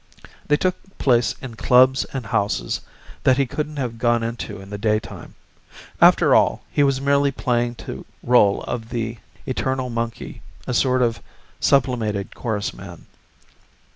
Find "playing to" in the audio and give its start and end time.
7.29-8.03